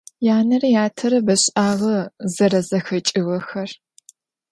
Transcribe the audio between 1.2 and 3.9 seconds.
beş'ağe zerezexeç'ıjığexer.